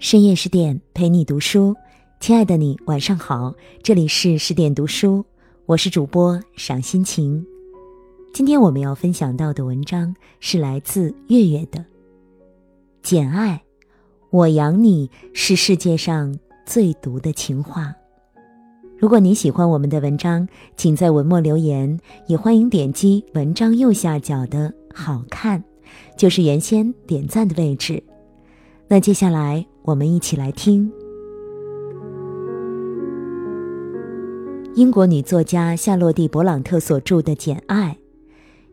[0.00, 1.74] 深夜十点陪你读书，
[2.20, 5.24] 亲爱的你晚上好，这里是十点读书，
[5.66, 7.44] 我是主播赏心情。
[8.32, 11.80] 今天我们要分享到的文章是来自月月的
[13.02, 13.56] 《简爱》，
[14.30, 16.32] 我养你是世界上
[16.64, 17.92] 最毒的情话。
[18.98, 25.62] 如果你喜欢我们的文章，请在文末留言，也欢迎点击文章右下角的好看，
[26.16, 28.00] 就是原先点赞的位置。
[28.86, 29.66] 那接下来。
[29.88, 30.92] 我们一起来听
[34.74, 37.96] 英国女作家夏洛蒂·勃朗特所著的《简爱》，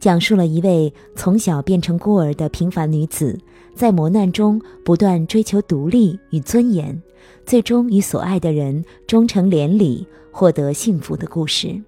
[0.00, 3.38] 讲述了一位从小变成孤儿的平凡女子，
[3.74, 6.98] 在磨难中不断追求独立与尊严，
[7.44, 11.78] 最终与所爱的人终成连理，获得幸福的故事。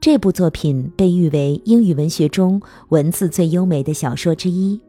[0.00, 4.80] 这部作品被誉为英语文学中文字最优美的小说之一。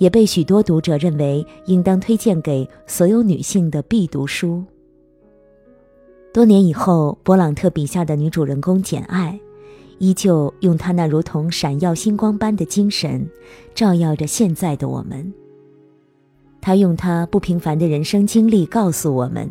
[0.00, 4.64] 也被许多读者认为应当推荐给所有女性的必读书。
[6.32, 9.38] 多年以后，勃朗特笔下的女主人公简爱，
[9.98, 13.28] 依旧用她那如同闪耀星光般的精神，
[13.74, 15.30] 照耀着现在的我们。
[16.62, 19.46] 她用她不平凡的人生经历告诉我们：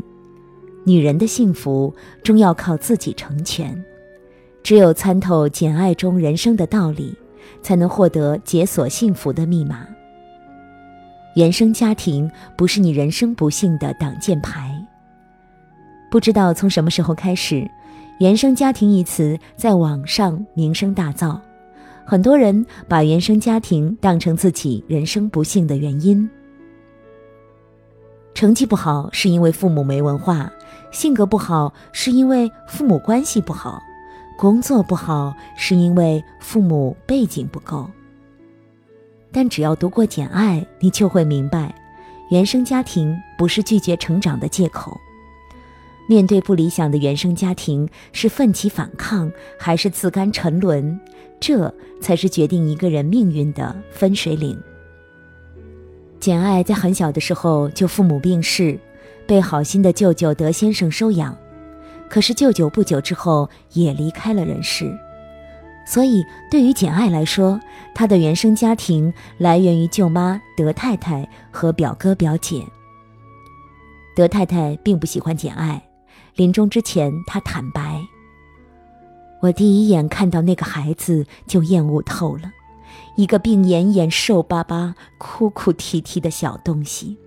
[0.84, 3.86] 女人的幸福终要靠自己成全。
[4.64, 7.16] 只有参透简爱中人生的道理，
[7.62, 9.88] 才能获得解锁幸福的密码。
[11.40, 14.76] 原生家庭不是你人生不幸的挡箭牌。
[16.12, 17.66] 不知道从什么时候开始
[18.20, 21.40] ，“原生家庭”一词在网上名声大噪，
[22.04, 26.30] 很多人把原生家庭当成自己人生不幸的原因。
[28.34, 30.52] 成绩不好是因为父母没文化，
[30.92, 33.82] 性格不好是因为父母关系不好，
[34.38, 37.90] 工作不好是因为父母背景不够。
[39.32, 41.74] 但只要读过《简爱》，你就会明白，
[42.30, 45.00] 原生家庭不是拒绝成长的借口。
[46.08, 51.00] 面对不理想的原生家庭，是奋起反抗还是自甘沉沦，
[51.40, 54.60] 这才是决定一个人命运的分水岭。
[56.20, 58.80] 简爱在很小的时候就父母病逝，
[59.28, 61.38] 被好心的舅舅德先生收养，
[62.10, 64.92] 可是舅舅不久之后也离开了人世。
[65.90, 67.60] 所以，对于简爱来说，
[67.96, 72.64] 她的原生家庭来源于舅妈德太太和表哥表姐。
[74.16, 75.82] 德太太并不喜欢简爱，
[76.36, 78.00] 临终之前，她坦白
[79.42, 82.52] ：“我第一眼看到那个孩子就厌恶透了，
[83.16, 87.18] 一个病恹恹、瘦巴巴、哭哭啼啼的小东西。”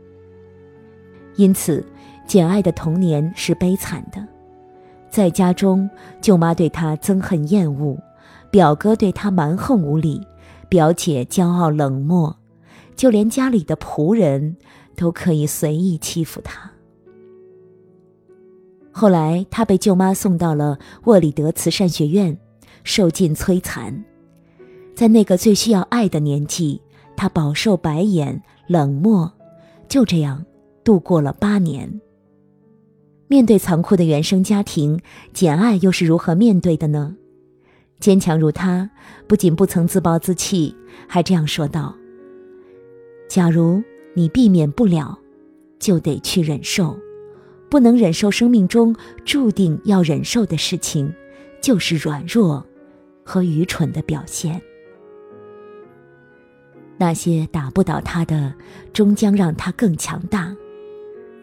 [1.34, 1.84] 因此，
[2.28, 4.24] 简爱的童年是悲惨的，
[5.10, 5.90] 在家中，
[6.20, 7.98] 舅妈对她憎恨厌恶。
[8.52, 10.20] 表哥对他蛮横无理，
[10.68, 12.36] 表姐骄傲冷漠，
[12.94, 14.58] 就连家里的仆人
[14.94, 16.70] 都可以随意欺负他。
[18.92, 22.36] 后来，他被舅妈送到了沃里德慈善学院，
[22.84, 24.04] 受尽摧残。
[24.94, 26.82] 在那个最需要爱的年纪，
[27.16, 29.32] 他饱受白眼、冷漠，
[29.88, 30.44] 就这样
[30.84, 32.02] 度过了八年。
[33.28, 35.00] 面对残酷的原生家庭，
[35.32, 37.16] 简爱又是如何面对的呢？
[38.02, 38.90] 坚强如他，
[39.28, 40.74] 不仅不曾自暴自弃，
[41.06, 41.94] 还这样说道
[43.30, 43.80] ：“假如
[44.12, 45.16] 你避免不了，
[45.78, 46.96] 就得去忍受；
[47.70, 48.92] 不能忍受生命中
[49.24, 51.14] 注定要忍受的事情，
[51.60, 52.66] 就是软弱
[53.22, 54.60] 和愚蠢的表现。
[56.98, 58.52] 那些打不倒他的，
[58.92, 60.52] 终将让他更强大。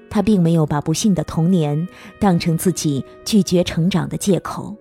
[0.09, 1.87] 他并没有把不幸的童年
[2.19, 4.75] 当成自己拒绝成长的借口。”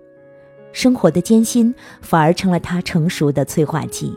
[0.73, 4.17] 生活的艰辛反而成了他成熟的催化剂。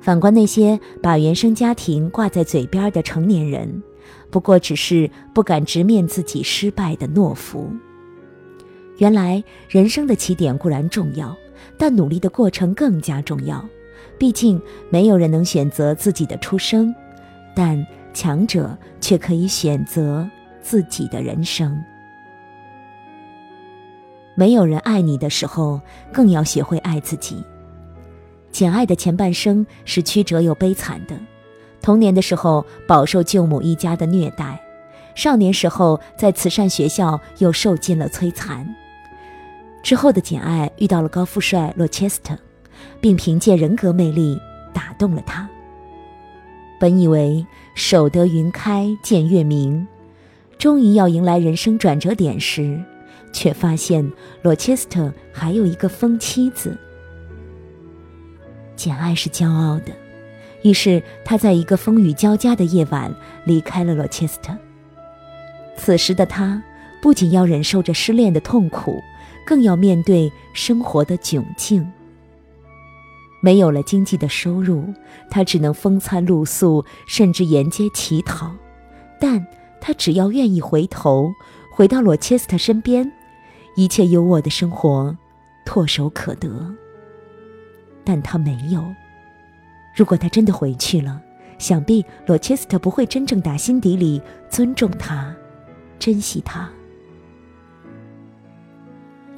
[0.00, 3.82] 反观那些把原生家庭挂在嘴边的成年人，
[4.30, 7.70] 不过只是不敢直面自己失败的懦夫。
[8.98, 11.36] 原来人生的起点固然重要，
[11.78, 13.64] 但努力的过程更加重要。
[14.18, 14.60] 毕竟
[14.90, 16.94] 没有人能选择自己的出生，
[17.54, 20.28] 但强者却可以选择
[20.60, 21.76] 自己的人生。
[24.34, 25.80] 没有人爱你的时候，
[26.12, 27.42] 更要学会爱自己。
[28.50, 31.18] 简爱的前半生是曲折又悲惨的，
[31.80, 34.60] 童年的时候饱受舅母一家的虐待，
[35.14, 38.74] 少年时候在慈善学校又受尽了摧残。
[39.82, 42.38] 之后的简爱遇到了高富帅罗切斯特，
[43.00, 44.38] 并凭借人格魅力
[44.72, 45.48] 打动了他。
[46.78, 49.86] 本以为守得云开见月明，
[50.58, 52.80] 终于要迎来人生转折点时。
[53.32, 54.10] 却发现
[54.42, 56.76] 罗切斯特还有一个疯妻子。
[58.76, 59.92] 简爱是骄傲的，
[60.62, 63.14] 于是他在一个风雨交加的夜晚
[63.44, 64.56] 离开了罗切斯特。
[65.76, 66.62] 此时的他
[67.00, 69.00] 不仅要忍受着失恋的痛苦，
[69.46, 71.90] 更要面对生活的窘境。
[73.40, 74.84] 没有了经济的收入，
[75.28, 78.52] 他只能风餐露宿，甚至沿街乞讨。
[79.18, 79.44] 但
[79.80, 81.32] 他只要愿意回头，
[81.72, 83.10] 回到罗切斯特身边，
[83.74, 85.16] 一切有我的生活
[85.66, 86.48] 唾手可得。
[88.04, 88.84] 但他没有。
[89.94, 91.20] 如果他真的回去了，
[91.58, 94.20] 想必罗切斯特不会真正打心底里
[94.50, 95.34] 尊重他、
[95.98, 96.68] 珍惜他。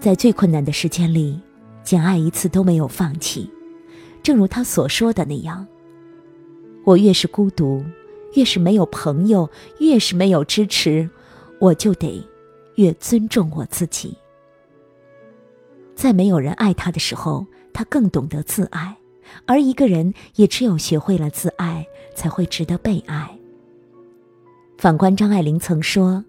[0.00, 1.40] 在最困难的时间里，
[1.82, 3.50] 简爱一次都没有放弃。
[4.22, 5.66] 正如他所说的那样，
[6.84, 7.84] 我越是孤独，
[8.34, 11.10] 越是没有朋友，越是没有支持，
[11.58, 12.26] 我就得
[12.76, 14.16] 越尊重我自己。
[15.94, 18.96] 在没有人爱他的时候，他更懂得自爱。
[19.46, 23.38] 而一个人也只有学会了自爱，才会值得被爱。
[24.76, 26.24] 反观张爱玲曾说：“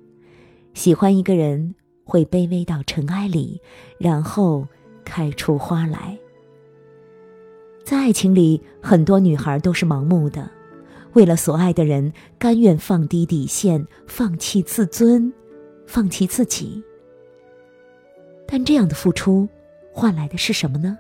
[0.74, 3.62] 喜欢一个人会卑微到尘埃里，
[4.00, 4.66] 然后
[5.04, 6.18] 开出花来。”
[7.84, 10.50] 在爱情里，很多女孩都是盲目的，
[11.14, 15.32] 为了所爱的人，甘愿放低底线，放弃自尊，
[15.86, 16.82] 放弃自己。
[18.48, 19.48] 但这样的付出，
[19.92, 20.98] 换来的是什么呢？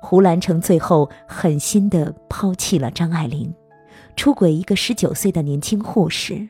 [0.00, 3.52] 胡兰成最后狠心地抛弃了张爱玲，
[4.16, 6.48] 出轨一个十九岁的年轻护士。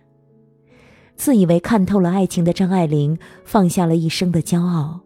[1.17, 5.01] 自以为看透了爱情的张爱玲，放下了一生的骄傲，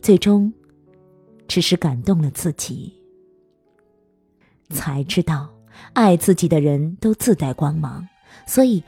[0.00, 0.52] 最终，
[1.48, 2.94] 只是感动了自己。
[4.70, 5.52] 才知道，
[5.92, 8.06] 爱自己的人都自带光芒，
[8.46, 8.82] 所以，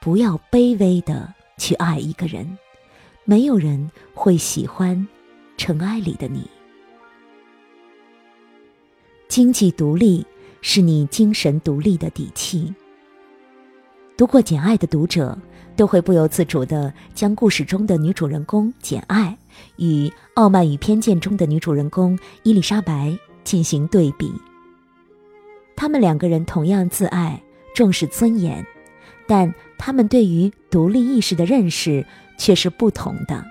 [0.00, 2.56] 不要卑微的去爱一个人，
[3.28, 5.06] 没有人会喜欢
[5.58, 6.48] 尘埃里的你。
[9.28, 10.24] 经济独立
[10.62, 12.74] 是你精神独立的底气。
[14.16, 15.38] 读过《简爱》的读者
[15.76, 19.36] 都会不由自主地将故事中的女主人公简爱
[19.76, 23.14] 与《傲慢与偏见》中的女主人公伊丽莎白
[23.44, 24.32] 进行对比。
[25.76, 27.42] 他们两个人同样自爱、
[27.74, 28.66] 重视尊严，
[29.26, 32.06] 但他们对于独立意识的认识
[32.38, 33.44] 却是不同的。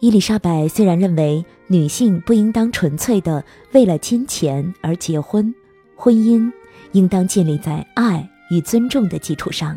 [0.00, 5.52] 伊丽莎白虽然认为女性不应当纯粹的为了金钱而结婚，
[5.96, 6.50] 婚姻
[6.92, 9.76] 应当建立在爱与尊重的基础上，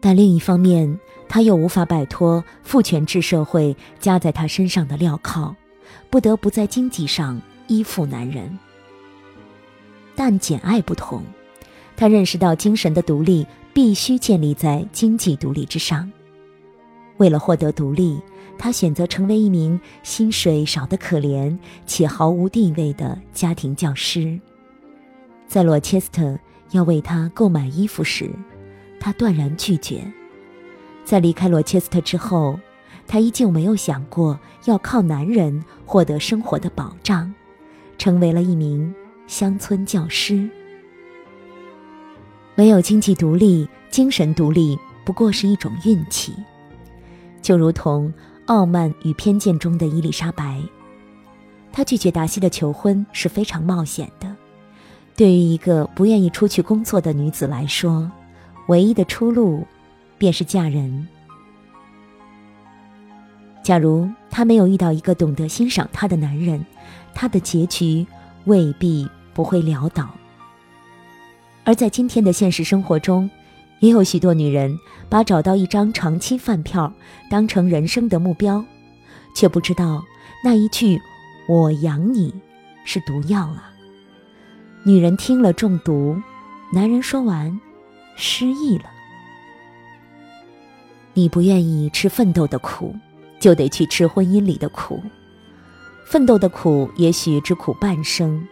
[0.00, 0.98] 但另一方面，
[1.28, 5.54] 她又无法摆脱父权制社会加在她身上的镣铐，
[6.08, 8.56] 不得不在经济上依附男人。
[10.14, 11.24] 但简爱不同，
[11.96, 16.10] 他认识到精神的独立必须建立在经济独立之上，
[17.16, 18.20] 为了获得独立。
[18.58, 21.54] 他选择成为一名薪水少得可怜
[21.84, 24.40] 且毫无地位的家庭教师。
[25.46, 26.38] 在罗切斯特
[26.70, 28.30] 要为他购买衣服时，
[28.98, 30.10] 他断然拒绝。
[31.04, 32.58] 在离开罗切斯特之后，
[33.06, 37.30] 他依旧没有想过要靠男人获得生活的保障，
[37.98, 38.94] 成为了一名
[39.26, 40.48] 乡村教师。
[42.56, 46.34] 没有经济独立，精神独立不过是一种运气，
[47.40, 48.12] 就如同。
[48.48, 50.62] 《傲慢与偏见》中的伊丽莎白，
[51.72, 54.36] 她拒绝达西的求婚是非常冒险的。
[55.16, 58.08] 对于一个不愿意出去工作的女子来说，
[58.68, 59.66] 唯一的出路
[60.16, 61.08] 便是嫁人。
[63.64, 66.64] 假如她没有遇到一个懂得欣赏她的男人，
[67.12, 68.06] 她的结局
[68.44, 70.08] 未必不会潦倒。
[71.66, 73.28] 而在今天的现实生活中，
[73.80, 76.90] 也有许多女人把找到一张长期饭票
[77.28, 78.64] 当成人生的目标，
[79.34, 80.04] 却不知道
[80.44, 80.96] 那一句
[81.50, 82.32] “我养你”
[82.86, 83.72] 是毒药啊！
[84.84, 86.16] 女人听了中毒，
[86.72, 87.60] 男人说完
[88.14, 88.84] 失忆了。
[91.14, 92.94] 你不愿意吃奋斗的苦，
[93.40, 95.02] 就得去吃婚姻里的苦。
[96.06, 98.46] 奋斗的苦也许只苦半生，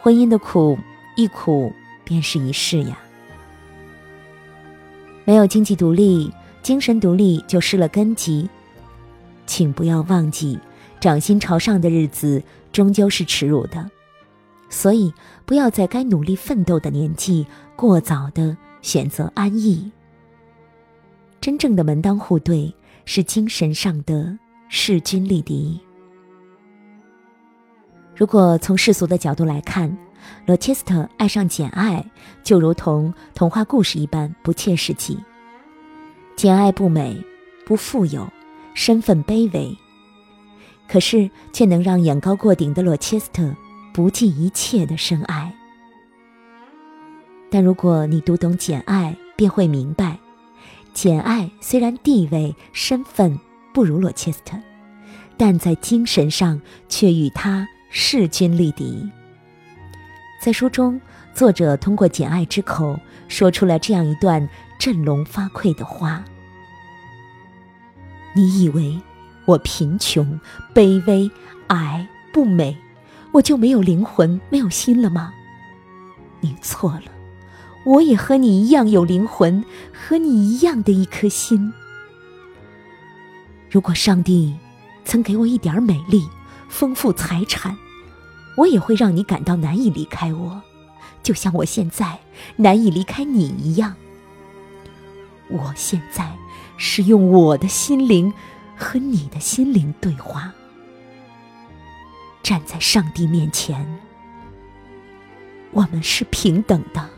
[0.00, 0.78] 婚姻的苦
[1.14, 1.70] 一苦
[2.04, 2.98] 便是一世呀。
[5.24, 6.30] 没有经济独立，
[6.62, 8.48] 精神独立就失了根基。
[9.46, 10.58] 请不要忘记，
[11.00, 12.42] 掌心朝上的日子
[12.72, 13.90] 终究是耻辱的。
[14.70, 15.12] 所以，
[15.44, 17.46] 不要在该努力奋斗的年纪
[17.76, 19.90] 过早的选择安逸。
[21.40, 25.78] 真正的门当户对，是精神上的势均力敌。
[28.16, 29.94] 如果从世俗的角度来看，
[30.46, 32.04] 罗切斯特爱上简爱，
[32.42, 35.18] 就如同童话故事一般不切实际。
[36.36, 37.16] 简爱不美，
[37.64, 38.28] 不富有，
[38.74, 39.76] 身份卑微，
[40.88, 43.54] 可是却能让眼高过顶的罗切斯特
[43.92, 45.54] 不计一切的深爱。
[47.50, 50.18] 但如果你读懂《简爱》，便会明白，
[50.92, 53.38] 简爱虽然地位身份
[53.72, 54.56] 不如罗切斯特，
[55.36, 59.08] 但在精神上却与他势均力敌。
[60.44, 61.00] 在书中，
[61.32, 64.46] 作者通过简爱之口说出了这样一段
[64.78, 66.22] 振聋发聩的话
[68.36, 69.00] ：“你以为
[69.46, 70.38] 我贫穷、
[70.74, 71.30] 卑微、
[71.68, 72.76] 矮、不美，
[73.32, 75.32] 我就没有灵魂、没有心了吗？
[76.40, 77.10] 你错了，
[77.86, 81.72] 我也和你一样有灵魂，和你一样的一颗心。
[83.70, 84.54] 如果上帝
[85.06, 86.28] 曾给我一点美丽、
[86.68, 87.74] 丰富财产，
[88.56, 90.62] 我也会让你感到难以离开我，
[91.22, 92.18] 就像我现在
[92.56, 93.96] 难以离开你一样。
[95.48, 96.32] 我现在
[96.76, 98.32] 是用我的心灵
[98.76, 100.52] 和你的心灵对话，
[102.42, 104.00] 站在上帝面前，
[105.72, 107.10] 我们是平等的。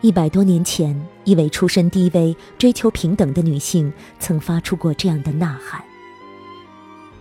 [0.00, 5.82] 一百多年前，一位出身低微、追求平等的女性曾发出过这样的呐喊。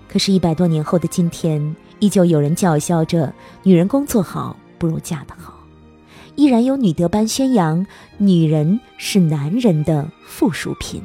[0.10, 3.34] 可是，一百多年后的今天，依旧有人叫嚣着
[3.64, 5.54] “女人工作好不如嫁得好”，
[6.36, 7.86] 依然有女德班宣扬
[8.18, 11.04] 女人是男人的附属品。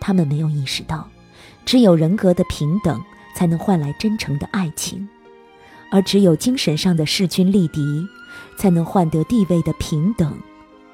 [0.00, 1.08] 他们没有意识到，
[1.66, 3.00] 只有人格的平等
[3.36, 5.06] 才能换来真诚的爱情，
[5.92, 8.06] 而只有精神上的势均力敌，
[8.56, 10.36] 才能换得地位的平等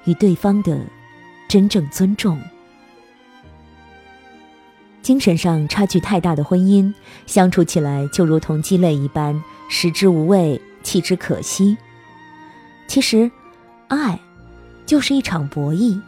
[0.05, 0.81] 与对方的
[1.49, 2.39] 真正尊重。
[5.07, 6.93] 精神上差距太大的婚姻，
[7.27, 11.77] 相处起来就如同鸡肋一般，食之无味，弃之可惜。
[12.89, 13.31] 其实，
[13.87, 14.19] 爱
[14.85, 16.01] 就是一场博弈，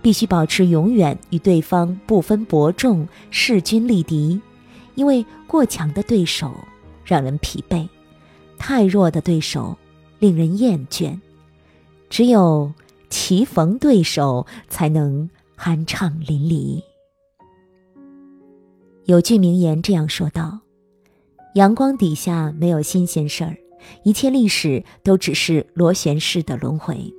[0.00, 4.40] 必须保持永远与对方不分伯仲、势均力敌。
[4.94, 6.50] 因为过强的对手
[7.04, 7.86] 让人疲惫，
[8.56, 9.76] 太弱的对手
[10.20, 11.20] 令人厌倦。
[12.08, 12.72] 只有
[13.10, 15.28] 棋逢对手，才能
[15.58, 16.82] 酣畅淋漓。
[19.08, 20.60] 有句名言这样说道
[21.56, 23.56] ：“阳光底下没有新鲜事儿，
[24.02, 27.10] 一切历史都只是螺旋式的轮回。”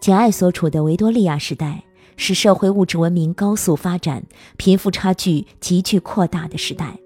[0.00, 1.82] 简爱所处的维多利亚时代
[2.16, 4.24] 是社会物质文明高速发展、
[4.56, 6.96] 贫富差距急剧扩大的时代。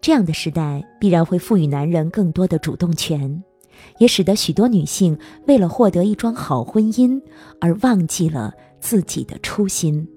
[0.00, 3.42] 这样的时代必然会赋予男人更多的主动权，
[3.98, 5.18] 也使得许多女性
[5.48, 7.20] 为了获得一桩好婚姻
[7.60, 10.08] 而忘记了自己的初心。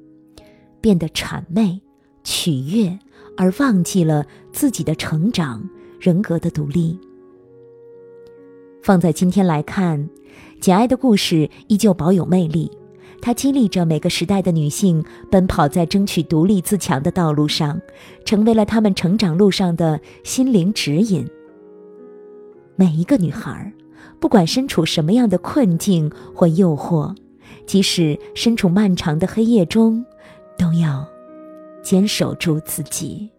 [0.84, 1.80] 变得谄媚、
[2.26, 3.00] 取悦，
[3.38, 5.64] 而忘记了自己的成长、
[5.98, 7.00] 人格的独立。
[8.82, 10.10] 放在今天来看，
[10.60, 12.70] 简爱的故事依旧保有魅力。
[13.22, 17.80] 它激励着每个时代的女性奔跑在争取独立自强的道路上，
[18.26, 21.26] 成为了她们成长路上的心灵指引。
[22.76, 23.72] 每一个女孩，
[24.20, 27.16] 不管身处什么样的困境或诱惑，
[27.66, 30.06] 即使身处漫长的黑夜中。
[30.64, 31.06] 都要
[31.82, 33.30] 坚守住自己。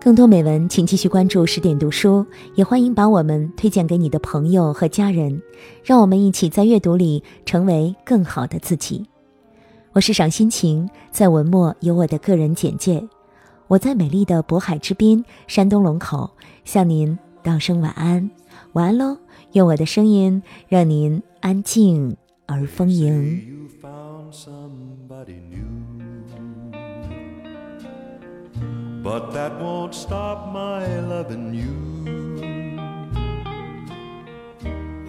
[0.00, 2.26] 更多美文，请继续关注十点读书，
[2.56, 5.40] 也欢迎把我们推荐给你的朋友和家人，
[5.84, 9.06] 让我们一起在阅读里成为更好的自己。
[9.92, 13.08] 我是赏心情，在文末有我的个人简介。
[13.68, 16.28] 我在美丽的渤海之滨，山东龙口，
[16.64, 18.28] 向您道声晚安，
[18.72, 19.16] 晚安喽！
[19.52, 22.16] 用我的声音让您安静。
[22.45, 23.59] 而丰盈。
[29.01, 31.73] But that won't stop my loving you.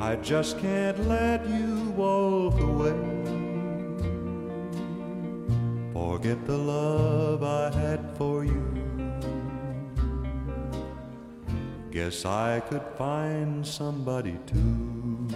[0.00, 2.96] I just can't let you walk away.
[5.92, 8.64] Forget the love I had for you.
[11.90, 15.28] Guess I could find somebody too.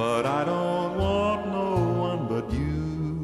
[0.00, 1.70] But I don't want no
[2.06, 3.22] one but you.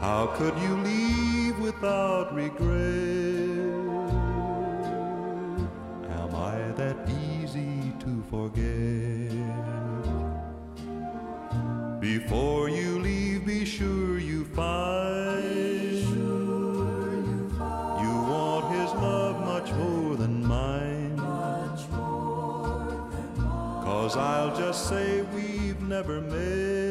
[0.00, 3.70] How could you leave without regret?
[6.18, 9.30] Am I that easy to forget?
[12.00, 15.19] Before you leave, be sure you find
[24.10, 26.89] Cause I'll just say we've never met.